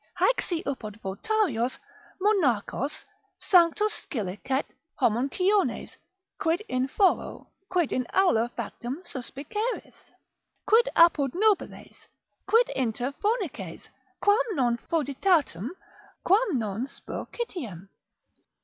[0.19, 1.77] Haec si apud votarios,
[2.19, 3.05] monachos,
[3.39, 4.65] sanctos scilicet
[4.99, 5.95] homunciones,
[6.39, 9.93] quid in foro, quid in aula factum suspiceris?
[10.65, 12.07] quid apud nobiles,
[12.47, 15.69] quid inter fornices, quam non foeditatem,
[16.23, 17.87] quam non spurcitiem?